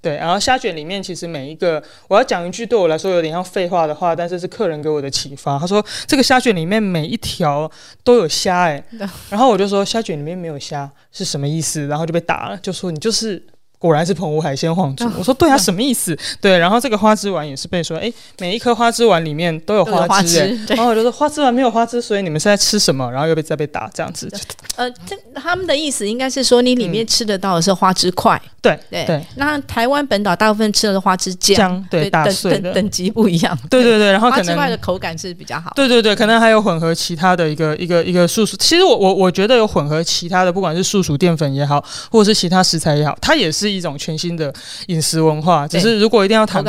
[0.01, 5.59] 对，然后虾卷里面其实每一个，我要讲一句对我来说有点像废话的话，但是是客人给我的启发。
[5.59, 7.71] 他说这个虾卷里面每一条
[8.03, 8.83] 都有虾，哎，
[9.29, 11.85] 然后我就说虾卷里面没有虾是什么意思？
[11.87, 13.45] 然后就被打了，就说你就是。
[13.81, 15.09] 果然是澎湖海鲜皇族。
[15.17, 16.15] 我说对啊，什么意思？
[16.39, 23.11] 对，然后这个花枝丸也是被说，哎，每一颗花枝丸里面都有花枝，然后我就说花枝丸没有花枝，所以你们是在吃什么？
[23.11, 24.31] 然后又被再被打这样子。
[24.75, 28.39] 呃，这他们的意思应该是说，你里面吃得到的是花枝块。
[28.61, 29.25] 对对。
[29.37, 33.57] 那台湾本岛大部分吃的是花枝浆，对，打碎的等级不一样。
[33.67, 35.71] 对对对，然后花枝块的口感是比较好。
[35.75, 38.55] 对对对，可能还有混合其他的一个一个一个素薯。
[38.57, 44.53] 其实我我我觉得有混合其他的，不管是素薯淀粉也好，或者是其他食材也好，它也是一种全新的。
[44.88, 46.63] 饮食文化，只是如果一定要谈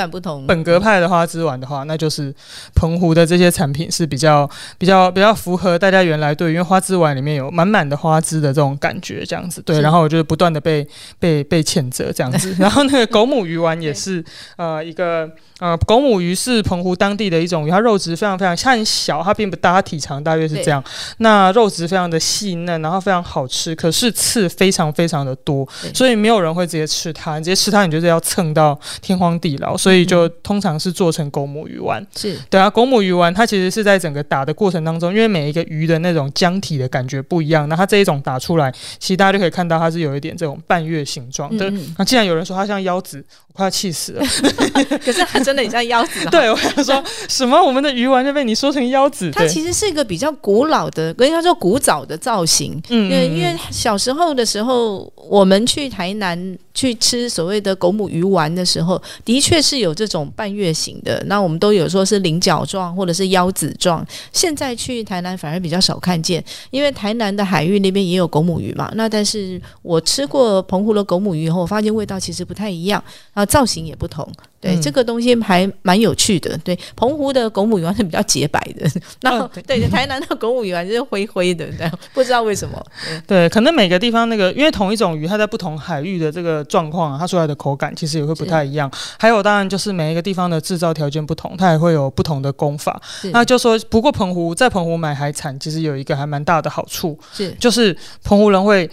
[0.47, 2.33] 本格派的花枝丸的话，那就是
[2.75, 9.81] 澎湖的这些产品是比较比较比较符合大家原来对，因为花枝丸里面有满满的花枝的这种感觉，这样子对。
[9.81, 10.87] 然后我就不断的被
[11.19, 14.25] 被被谴责这样子， 然后那个狗母鱼丸也是
[14.57, 15.31] 呃一个。
[15.61, 20.83] 呃，狗母鱼是澎湖当地的一种鱼，它肉质非常非常，它很小，它并不大，它体长大约是这样。
[21.19, 32.05] 那肉质非常的细嫩，然后非常好吃，可是刺非常非常的多，所以没有人会直接吃它，你直接吃它，你就是要蹭到天荒地老，所以就通常是做成狗母鱼丸。
[32.17, 41.73] 是对啊，狗母鱼丸它其实是在整个打的过程当中，因为每一个鱼的那种浆体的感觉不一样，那它这一种打出来，其实大家就可以看到它是有一点这种半月形状的。
[41.97, 44.25] 那既然有人说它像腰子，我快要气死了。
[45.05, 46.25] 可是它真的很像腰子。
[46.31, 47.63] 对，我想说什么？
[47.63, 49.31] 我们的鱼丸就被你说成腰子？
[49.31, 52.81] 它其实是一个比较古老的，跟他说古早的造型。
[52.89, 61.23] 嗯，因为小时候的时候，我们去台南去吃所谓的狗母鱼丸的时候，的确是有这种半月形的。
[61.27, 64.05] 那我们都有说是菱角状或者是腰子状。
[64.33, 68.91] 现在去台南反而比较少看见，因为台南的海域那边也有狗母鱼嘛。
[68.97, 74.29] 那但是我吃过澎湖的狗母鱼以后，我发现味道其实不太一样，啊，造型也不同。
[74.63, 76.57] 对这个东西还蛮有趣的。
[76.59, 78.89] 对，澎湖的狗母鱼丸是比较洁白的，
[79.23, 82.81] 那对台南的狗母鱼丸就是灰灰的，这 样不知道为什么。
[83.27, 88.91] 对，可能每个地方那个，因为同一种鱼，它在不同海域的这个状况，它出来的口感其实也会不太一样。
[89.19, 93.03] 还有，当然就是每一个地方的制造条件不同，它也会有不同的功法。
[93.33, 98.89] 那就说，不过澎湖在澎湖买海产，其实有一个还蛮大的好处，是就是澎湖人会。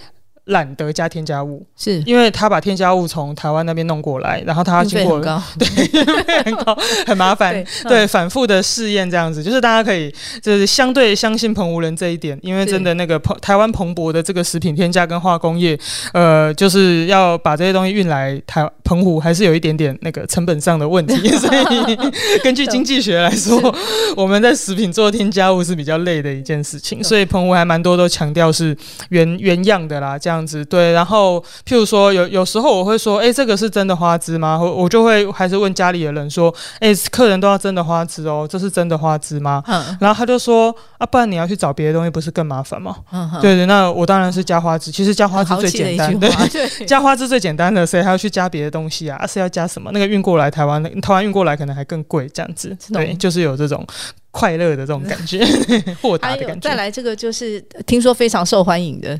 [0.50, 2.02] 懒得加添加物，是。
[2.06, 15.78] 因为他把添加物从台湾那边弄过来，然后他经过对很高 很麻烦，对反复的试验这样子，就是大家可以就是相对相信澎湖人这一点，因为真的那个澎台湾蓬勃的这个食品添加跟化工业，
[16.14, 21.96] 呃，就是要把这些东西运来台澎湖，还是有一点点那个成本上的问题， 所以
[22.44, 23.74] 根据经济学来说，
[24.16, 28.76] 我们在食品做添加物是比较累的一件事情，所以澎湖还蛮多都强调是
[29.10, 30.39] 原原样的啦，这样。
[30.40, 34.58] 样子对，然后譬如说有有时候我会说，哎，这个是真的花枝吗？
[34.60, 39.62] 我我就会还是问家里的人说，哎，客人都要真的花枝哦，这是真的花枝吗？
[39.68, 42.96] 嗯，然后他就说，啊，不然你要去找别的东西，不是更麻烦吗？
[43.12, 46.30] 嗯对对，那我当然是加花枝，其实加花枝最简单，对，
[46.88, 49.28] 加花枝最简单的，谁还要去加别的东西啊？
[49.28, 49.92] 是要加什么？
[49.94, 53.86] 那个运过来台湾，台湾运过来可能还更贵，这样子，对，就是有这种
[54.32, 55.44] 快乐的这种感觉，
[56.02, 56.70] 豁达的感觉。
[56.70, 59.20] 再来这个就是听说非常受欢迎的。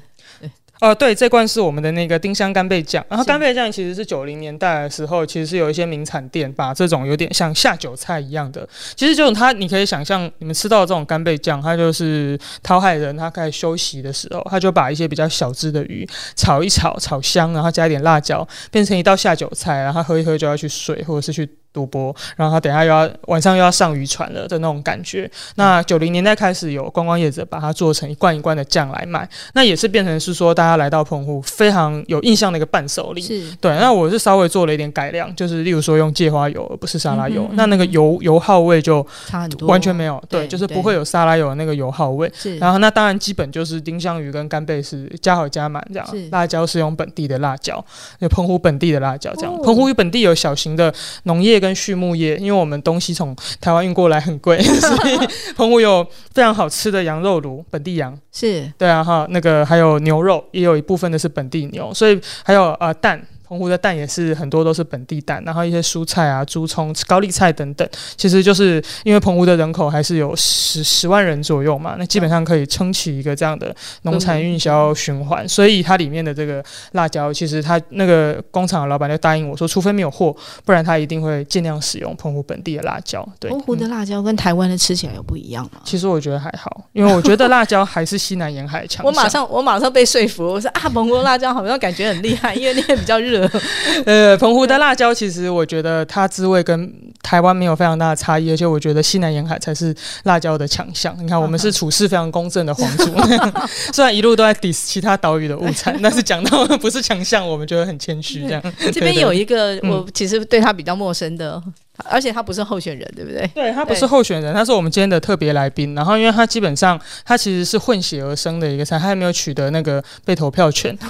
[0.82, 3.06] 哦，对，这罐是我们的那个丁香干贝酱。
[3.10, 21.50] 然后干贝酱其实是九零年代的时候，其实是有一些名产店把这种有点像下酒菜一样的，其实就是它，你可以想象你们吃到这种干贝酱，它就是讨海人他开始休息的时候，他就把一些比较小只的鱼炒一炒，炒香，然后加一点辣椒，变成一道下酒菜，然后喝一喝就要去睡，或者是去。
[21.72, 25.30] 赌博，然后他等下又要晚上又要上渔船了的那种感觉。
[25.56, 33.22] 那九零年代开始有观光业者把它做成一罐一罐的酱来卖，那也是变成是说大家来到澎湖非常有印象的一个伴手礼。
[33.22, 33.76] 是，对。
[33.78, 40.22] 那我是稍微做了一点改良，就是例如说用芥花油而不是沙拉油，那那个油油耗味就差很多，完全没有。
[40.28, 42.32] 对，就是不会有沙拉油的那个油耗味。
[42.36, 42.58] 是。
[42.58, 47.84] 然后那当然基本就是丁香鱼跟干贝是加好加满这样，辣椒是用本地的辣椒，
[48.20, 49.56] 有澎湖本地的辣椒这样。
[49.62, 52.38] 澎湖与本地有小型的农业跟畜牧业。
[52.38, 55.18] 因为我们东西从台湾运过来很贵， 所以
[55.56, 63.26] 澎湖有非常好吃的羊肉炉，本地羊是对啊哈，那个还有牛肉，也有一部分的是本地牛，所以还有呃蛋。
[63.50, 83.28] 澎湖的蛋也是很多都是本地蛋，然后一些蔬菜啊、猪葱、高丽菜等等，其实就是因为澎湖的人口还是有十十万人左右嘛，那基本上可以撑起一个这样的农产运销循环，所以它里面的这个辣椒，其实它那个工厂的老板就答应我说，除非没有货，不然他一定会尽量使用澎湖本地的辣椒。
[83.40, 85.82] 对，澎湖的辣椒跟台湾的吃起来有不一样吗？
[85.84, 89.04] 其实我觉得还好，因为我觉得辣椒还是西南沿海强。
[89.08, 93.39] 我马上我马上被说服，我说啊，澎湖辣椒好像感觉很厉害，因为那边比较热。
[94.06, 101.16] 呃，澎湖的辣椒其实我觉得它滋味跟台湾没有非常大的差异，而且我觉得西南沿海才是辣椒的强项。
[101.20, 103.12] 你看，我们是处事非常公正的皇族，
[103.94, 108.42] 虽然一路都在 diss 其他岛屿的物产，但是讲到不是强项，我们觉得很谦虚。
[108.48, 111.62] 这样，这边有一个 我其实对他比较陌生的。
[112.06, 113.48] 而且他不是候选人，对不对？
[113.54, 115.94] 对他不是候选人，他是我们今天的特别来宾。
[115.96, 120.96] 然后，因为他基本上他其实是混血而生的一个菜，他还没有取得那个被投票权。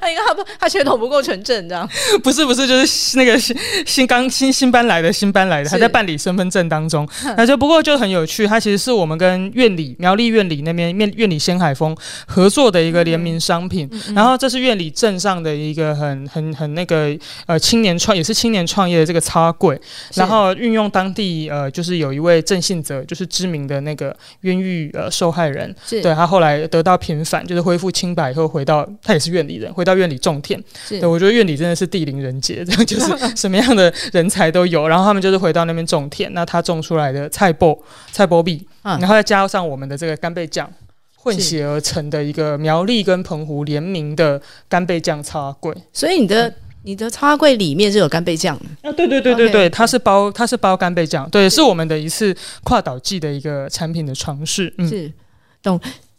[0.00, 1.88] 他应该他不，他血统不够纯正，这样？
[2.22, 7.08] 不是不是，就是那个新新刚新新搬来的新搬来的，还在办理身份证当中。
[7.36, 13.90] 那就不过就很有趣，他其实是我们跟院里苗栗院里那边面院里仙海峰合作的一个联名商品。
[14.14, 19.55] 然后这是院里镇上的一个很很很那个呃青年创也是青年创业的这个超。
[19.58, 19.80] 贵，
[20.14, 30.62] 然后运用当地呃，就是有一位郑信哲，就是知名的那个冤狱呃受害人，对他后来得到平反，就是恢复清白以后回到他也是院里人，回到院里种田。
[30.88, 34.86] 对，我觉得院里真的是地灵人杰，这样 就是什么样的人才都有。
[34.86, 37.78] 然后他们就是回到那边种田，那他种出来的菜脯
[38.12, 40.70] 菜脯币，然后再加上我们的这个干贝酱。
[41.18, 45.74] 混血而成的一个苗栗跟澎湖联名的干贝酱超贵。
[45.92, 46.54] 所以你的
[46.86, 48.92] 你的超柜里面是有干贝酱的啊？
[48.92, 54.72] 对对对对对，它是包它是包干贝酱，对，是我们的一次跨岛季的一个产品的尝试。
[54.78, 55.12] 嗯是，
[55.60, 55.78] 懂。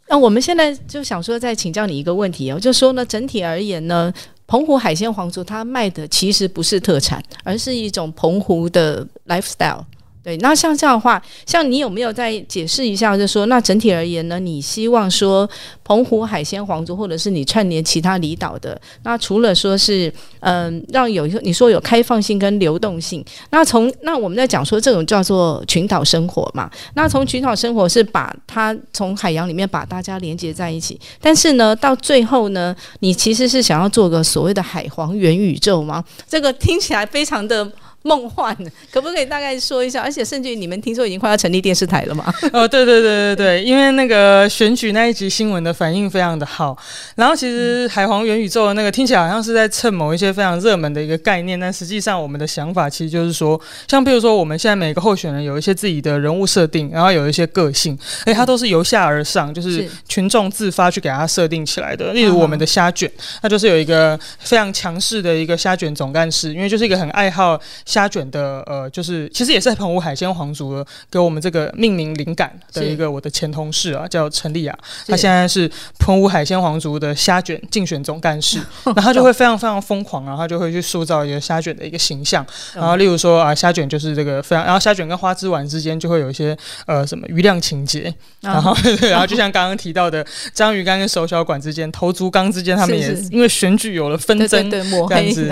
[0.09, 4.13] 那我们现在就想说，再请教你一个问题哦，就说呢，整体而言呢，
[4.45, 9.83] 澎湖海鲜皇族它卖的其实不是特产，而是一种澎湖的 lifestyle。
[10.27, 13.15] 对，那像这样的话，像你有没有再解释一下？
[13.15, 15.49] 就是说，那整体而言呢，你希望说
[15.85, 36.03] 澎湖海鲜皇族，或者是你串联其他离岛的，那除了说是嗯，让有你说有开放性跟流动性，那从那我们在讲说这种叫做群岛生活嘛，那从群岛生活是把它从海洋里面把大家连接在一起，但是呢，到最后呢，你其实是想要做个所谓的海皇元宇宙吗？
[36.27, 37.71] 这个听起来非常的。
[38.07, 38.55] 梦幻，
[38.89, 40.01] 可不可以大概说一下？
[40.01, 42.33] 而且甚至于你们听说已经快要成立电视台了吗？
[42.53, 46.77] 哦，对对对对对，因为那个选举那一集新闻的反应非常的好。
[47.15, 62.13] 然后其实海皇元宇宙的那个听起来好像是在蹭某一些非常热门的一个概念，但实际上我们的想法其实就是说，像比如说我们现在每个候选人有一些自己的人物设定，然后有一些个性，而且它都是由下而上，就是群众自发去给他设定起来的。
[62.13, 67.59] 例如我们的虾卷，那就是有一个非常强势的一个虾卷总干事，因为就是一个很爱好。
[67.97, 86.55] 虾卷的呃，就是其实也是澎湖海鲜皇族的给我们这个命名灵感的一个我的前同事啊，叫陈丽雅，她现在是澎湖海鲜皇族的虾卷竞选总干事， 然后他就会非常非常疯狂，然后他就会去塑造一个虾卷的一个形象，然后例如说啊，虾卷就是这个非常，然后虾卷跟花枝丸之间就会有一些
[86.85, 88.77] 呃什么余量情节，然后
[89.09, 94.69] 然后就像刚刚提到的章鱼干跟手小管之间，头足纲之间，他们也因为选举有了纷争，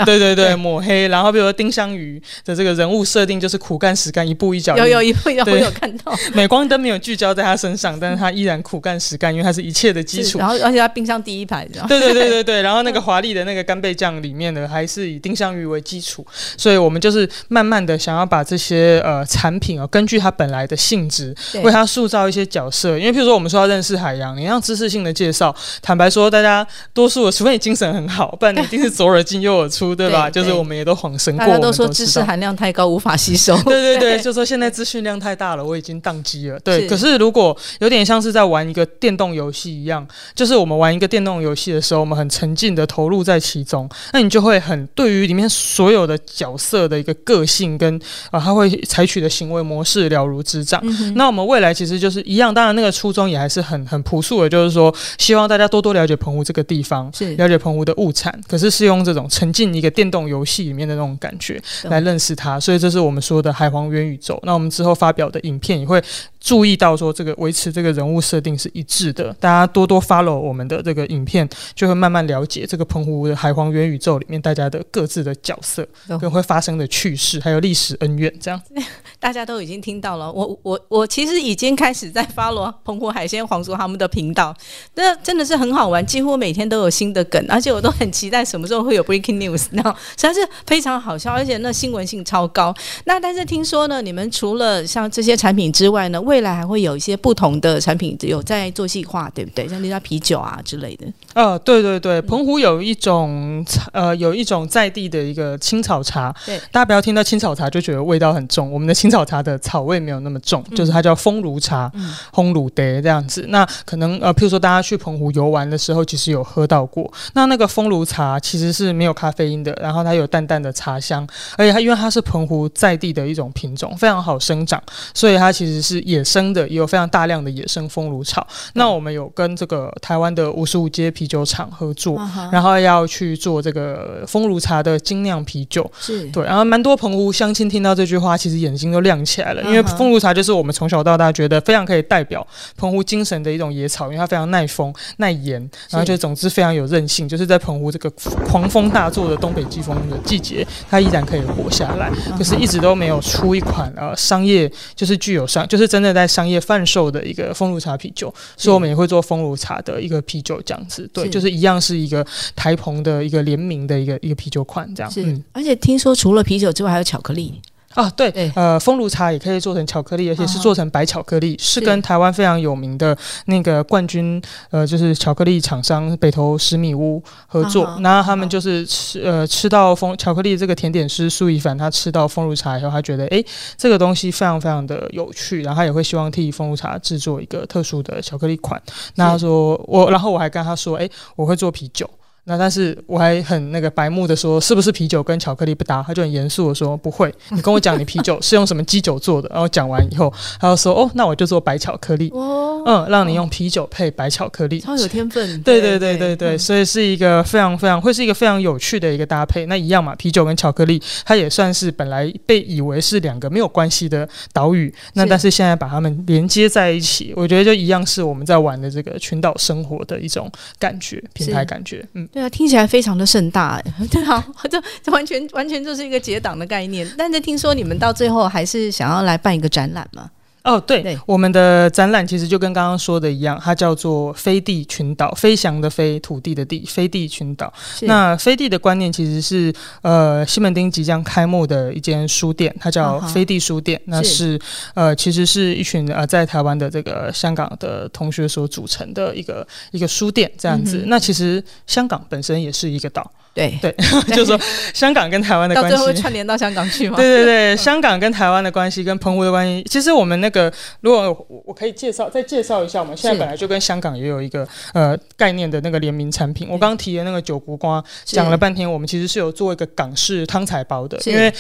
[0.06, 2.22] 对对对抹黑，然后比如说丁香鱼。
[2.44, 4.84] 的这个人物设定就是苦干实干，一步一脚印。
[4.84, 10.40] 有有一步一脚，我有看到， 镁光灯没有聚焦在他身上，但是他依然苦干实干，因为他是一切的基础。
[10.40, 12.62] 然后而且他冰箱第一排，对对对对对。
[12.62, 16.26] 然后那个华丽的那个干贝酱里面呢，还是以丁香鱼为基础，
[16.58, 22.98] 所以我们就是慢慢的想要把这些呃产品啊，根据它本来的性质，为它塑造一些角色。
[22.98, 30.30] 因为譬如说我们说要认识海洋，你让知识性的介绍，坦白说，大家多数除非你精神很好，不然你一定是左耳进右耳出，对吧？
[30.30, 33.56] 就是我们也都恍神过，都说知识含量太高，无法吸收。
[33.64, 36.60] 对对对，就说现在资讯量太大了，我已经宕机了。
[36.60, 48.00] 对，可是如果有点像是在玩一个电动游戏一样，就是我们玩一个电动游戏的时候，我们很沉浸的投入在其中，那你就会很对于里面所有的角色的一个个性跟
[48.32, 50.82] 啊，他会采取的行为模式了如指掌。
[51.16, 62.58] 那我们未来其实就是一样，当然那个初衷也还是很很朴素的，就是说希望大家多多了解澎湖这个地方，了解澎湖的物产，可是是用这种沉浸一个电动游戏里面的那种感觉来认识他。
[62.58, 64.40] 所以这是我们说的海皇元宇宙。
[64.44, 66.02] 那我们之后发表的影片也会
[66.46, 69.36] 注意到说，这个维持这个人物设定是一致的。
[69.40, 75.84] 大家多多 follow 我们的这个影片，就会慢慢了解这个澎湖的海皇元宇宙里面大家的各自的角色
[76.22, 78.32] 跟会发生的趣事，还有历史恩怨。
[78.40, 78.62] 这样，
[79.20, 80.32] 大家都已经听到了。
[80.32, 84.56] 我我我其实已经开始在 follow 澎湖海鲜皇族他们的频道，
[84.94, 89.66] 那真的是很好玩，几乎每天都有新的梗，而且我都很期待什么时候会有 breaking news。
[89.72, 92.72] 然后实在是非常好笑，而且那新闻性超高。
[93.06, 99.66] 那但是听说呢，你们除了像这些产品之外呢，未来还会有一些不同的产品有在做细化，对不对？
[99.70, 101.08] 像那家啤酒啊之类的。
[101.34, 111.90] 呃，对对对，澎湖有一种呃有一种在地的一个青草茶，对，大家不要听到青草茶就觉得味道很重，我们的青草茶的草味没有那么重，就是它叫风炉茶，
[112.34, 113.46] 烘炉碟这样子。
[113.48, 117.10] 那可能呃，譬如说大家去澎湖游玩的时候，其实有喝到过。
[117.34, 121.26] 那那个风炉茶其实是没有咖啡因的，然后它有淡淡的茶香，
[121.58, 128.46] 而且它因为它是澎湖在地的一种品种，非常好生长，所以它其实是野生的，也有非常大量的野生风炉草。
[128.74, 132.20] 那我们有跟这个台湾的五十五街啤酒厂合作，
[132.52, 136.26] 然后要去做这个风炉茶的精酿啤酒，是。
[136.32, 136.44] 对。
[136.44, 145.62] 然后蛮多澎湖乡亲听到这句话，其实眼睛都亮起来了，因为风炉茶就是我们从小到大觉得非常可以代表澎湖精神的一种野草，因为它非常耐风、耐盐，
[145.92, 148.10] 然后就总之非常有韧性，就是在澎湖这个
[148.50, 162.26] 狂风大作的东北季风的季节，它依然可以活下来，可是一直都没有出一款呃商业，就是具有商，就是真的在商业贩售的一个风炉茶啤酒，所以我们也会做风炉茶的一个啤酒这样子，对，就是一样是一个
[162.56, 165.12] 台澎的一个联名的一个一个啤酒款这样。
[165.12, 167.62] 是，而且听说除了啤酒之外还有巧克力。
[167.96, 177.98] 啊，对，对呃，风炉茶也可以做成巧克力，而且是啊做成白巧克力，是跟台湾非常有名的那个冠军，呃，就是巧克力厂商北投十米屋合作啊。
[178.02, 183.44] 那、他们就是吃呃吃到风巧克力这个甜点师苏一凡，他吃到风炉茶以后，他觉得诶
[183.78, 188.82] 这个东西非常非常的有趣，然后他也会希望替风炉茶制作一个特殊的巧克力款。
[189.16, 192.10] 那他说我，然后我还跟他说，诶，我会做啤酒。
[192.48, 196.04] 那但是我还很那个白目的说，是不是啤酒跟巧克力不搭？
[196.06, 197.34] 他就很严肃的说不会。
[197.50, 204.80] 你跟我讲你啤酒是用什么基酒做的，然后讲完以后，他就说哦，那我就做白巧克力，哦，嗯，让你用啤酒配白巧克力。
[204.80, 205.62] 超有天分。
[205.64, 209.66] 对对对对对，嗯所以是一个非常非常会是一个非常有趣的一个搭配。
[209.66, 222.06] 那一样嘛，啤酒跟巧克力，它也算是本来被以为是两个没有关系的岛屿，那但是现在把它们连接在一起，我觉得就一样是我们在玩的这个群岛生活的一种感觉，品牌感觉。
[222.14, 223.94] 嗯，对啊，听起来非常的盛大哎。
[224.12, 227.10] 对啊， 这这完全完全就是一个结党的概念。
[227.18, 230.30] 但是听说你们到最后还是想要来办一个展览吗？
[230.66, 237.72] 哦，对，对我们的展览其实就跟刚刚说的一样，它叫做飞地群岛，飞翔的飞，土地的地，飞地群岛。
[238.02, 244.02] 那飞地的观念其实是呃西门町即将开幕的一间书店，它叫飞地书店。
[244.06, 244.60] 那是
[244.96, 250.98] 呃其实是一群呃在台湾的这个香港的同学所组成的一个一个书店这样子。
[250.98, 253.92] 嗯那其实香港本身也是一个岛，对对，
[254.36, 254.60] 就是说
[254.94, 256.14] 香港跟台湾的关到最后。
[256.14, 257.16] 串联到香港去吗？
[257.16, 266.68] 对对对，香港跟台湾的关系，跟澎湖的关系，其实我们那个，如果我我可以介绍再介绍一下，我们现在本来就跟香港也有一个呃概念的那个联名产品。
[266.70, 271.54] 我刚刚提的那个九谷瓜，讲了半天，我们其实是有做一个港式汤菜包的，因为。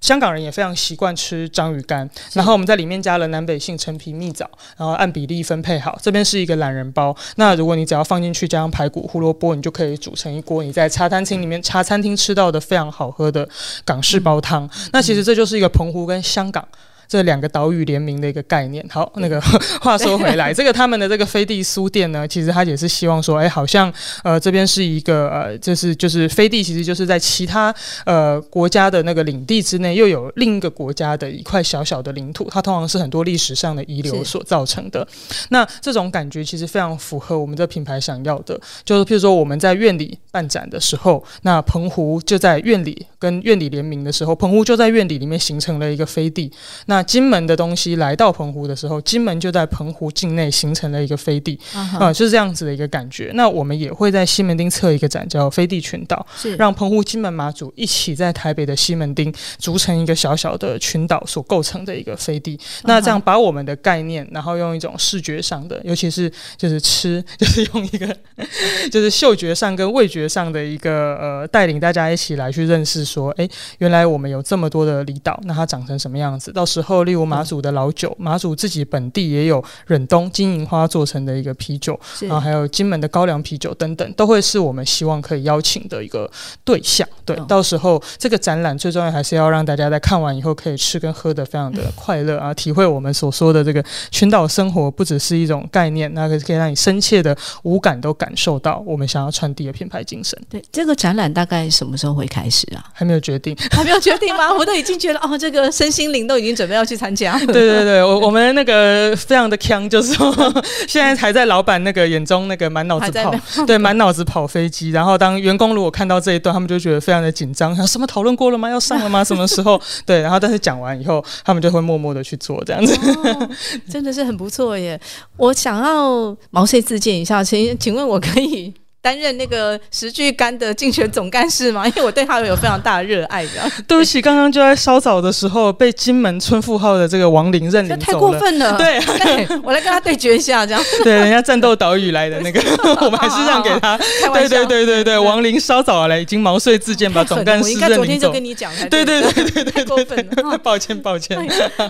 [0.00, 5.98] 香港人也非常习惯吃章鱼干，然后我们在里面加了南北杏、陈皮、蜜枣，然后按比例分配好。
[6.02, 13.48] 这边是一个懒人包，那如果你只要放进去加上排骨、胡萝卜，你就可以煮成一锅你在茶餐厅里面茶餐厅吃到的非常好喝的
[13.84, 14.68] 港式煲汤。
[14.92, 16.66] 那其实这就是一个澎湖跟香港。
[17.08, 18.84] 这两个岛屿联名的一个概念。
[18.88, 19.40] 好，那个
[19.80, 23.92] 话说回来， 这个他们的这个飞地书店呢，其实他也是希望说，哎，好像
[24.22, 35.06] 呃这边是一个呃，就是就是飞地，其实就是在其他呃国家的那个领地之内，又有另一个国家的一块小小的领土，它通常是很多历史上的遗留所造成的。
[35.50, 46.50] 那这种感觉其实非常符合我们的品牌想要的，就是譬如说我们在院里办展的时候，那澎湖就在院里跟院里联名的时候，澎湖就在院里里面形成了一个飞地。
[46.86, 53.30] 那金门的东西来到澎湖的时候，金门就在澎湖境内形成了一个飞地，啊就是这样子的一个感觉。
[53.34, 62.58] 那我们也会在西门町测一个展，叫飞地群岛，是让澎湖、金门、马祖一起在台北的西门町组成一个小小的群岛所构成的一个飞地。
[62.84, 68.16] 那这样把我们的概念，然后用一种视觉上的，尤其是就是吃， 就是用一个
[68.90, 76.52] 就是嗅觉上跟味觉上的一个呃，带领大家一起来去认识说，哎，原来我们有这么多的离岛，那它长成什么样子？
[76.52, 86.30] 到时候，例如马祖的老酒，马祖自己本地也有忍冬金银花做成的一个啤酒，然后还有金门的高粱啤酒等等，都会是我们希望可以邀请的一个
[86.64, 87.06] 对象。
[87.24, 100.40] 对，嗯到时候这个展览最重要还是要让大家在看完以后可以吃跟喝的非常的快乐啊，体会我们所说的这个群岛生活不只是一种概念，那个可以让你深切的五感都感受到我们想要传递的品牌精神。
[100.48, 102.84] 对这个展览大概什么时候会开始啊？
[102.92, 104.52] 还没有决定，还没有决定吗？
[104.52, 107.36] 我都已经觉得哦，这个身心灵都已经准备要去参加。
[107.46, 110.32] 对对对，我我们那个非常的强，就是说
[110.86, 113.34] 现在还在老板那个眼中那个满脑子跑，
[113.66, 114.90] 对，满脑子跑飞机。
[114.90, 118.70] 然后当员工如果看到这一段，他们就觉得非常的紧张，想什么讨论过了吗？
[118.70, 119.24] 要上了吗？
[119.24, 119.80] 什么时候？
[120.04, 122.94] 对，然后但是讲完以后，他们就会默默的去做这样子。
[122.94, 123.48] 哦，
[123.90, 125.00] 真的是很不错耶！
[125.36, 128.72] 我想要毛遂自荐一下，请请问我可以
[129.06, 131.86] 担任那个石巨干的竞选总干事吗？
[131.86, 133.50] 因为我对他有非常大的热爱的，
[133.86, 138.32] 对不起，刚刚就在稍早的时候被金门村富号的这个王林认领太过。
[138.32, 138.76] 分了。
[138.76, 138.98] 对
[139.46, 142.60] 对，我来跟他对决一下，这样对，人家战斗岛屿来的那个，
[143.06, 143.96] 我们还是让给他。
[144.32, 144.48] 对。
[144.48, 148.20] 对对对对，王林稍早来已经毛遂自荐，把总干事我应该昨认领走。
[148.20, 150.50] 天就跟你讲才对对对对对对太过分了。
[150.50, 151.38] 哦抱歉抱歉。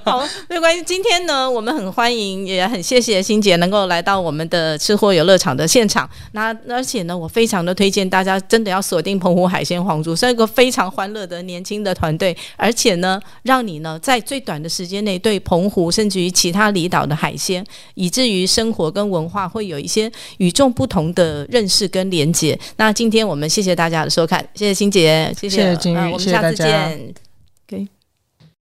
[0.04, 0.82] 好，没有关系。
[0.82, 6.08] 今天呢，我们很欢迎，也很谢谢欣姐能够来到我们的吃货游乐场的现场。
[6.32, 22.58] 那而且呢，我非常的推荐大家真的要锁定澎湖海鲜皇族，是一个非常欢乐的年轻的团队，而且呢，让你呢在最短的时间内对澎湖甚至于其他离岛的海鲜，以至于生活跟文化会有一些与众不同的认识跟连结。
[22.76, 27.25] 那今天我们谢谢大家的收看，谢谢欣姐，谢谢谢金玉呃我们下次见。